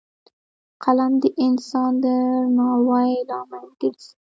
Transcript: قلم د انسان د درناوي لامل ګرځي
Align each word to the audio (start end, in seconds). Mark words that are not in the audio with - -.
قلم 0.83 1.13
د 1.23 1.25
انسان 1.45 1.91
د 2.03 2.05
درناوي 2.05 3.11
لامل 3.29 3.65
ګرځي 3.79 4.11